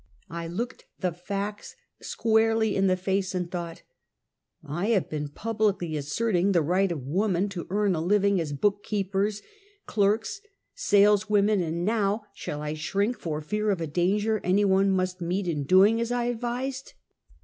I 0.31 0.47
looked 0.47 0.85
the 0.99 1.11
facts 1.11 1.75
squarely 2.01 2.75
in 2.75 2.87
the 2.87 2.97
face 2.97 3.35
and 3.35 3.51
thought:" 3.51 3.83
I 4.67 4.87
have 4.87 5.11
been 5.11 5.27
publicly 5.27 5.95
asserting 5.95 6.53
the 6.53 6.63
right 6.63 6.91
of 6.91 7.03
woman 7.05 7.49
to 7.49 7.67
earn 7.69 7.93
a 7.93 8.01
living 8.01 8.41
as 8.41 8.51
book 8.51 8.81
keepers, 8.81 9.43
clerks, 9.85 10.41
sales 10.73 11.29
women, 11.29 11.61
and 11.61 11.85
now 11.85 12.23
shall 12.33 12.63
I 12.63 12.73
shrink 12.73 13.19
for 13.19 13.41
fear 13.41 13.69
of 13.69 13.79
a 13.79 13.85
danger 13.85 14.41
any 14.43 14.65
one 14.65 14.89
mwst 14.97 15.21
meet 15.21 15.47
in 15.47 15.65
doing 15.65 16.01
as 16.01 16.11
I 16.11 16.23
advised? 16.23 16.93